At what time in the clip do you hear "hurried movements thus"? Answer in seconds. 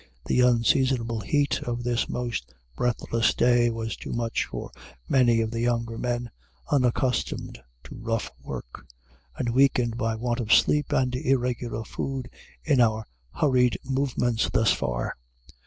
13.31-14.73